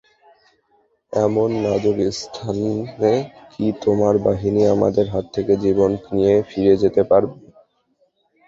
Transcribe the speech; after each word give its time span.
এমন 1.13 1.49
নাজুক 1.63 1.97
স্থানে 2.19 3.13
কি 3.51 3.65
তোমার 3.83 4.15
বাহিনী 4.27 4.61
আমাদের 4.75 5.05
হাত 5.13 5.25
থেকে 5.35 5.53
জীবন 5.63 5.89
নিয়ে 6.07 6.35
ফিরে 6.49 6.73
যেতে 6.83 7.01
পারবে? 7.11 7.37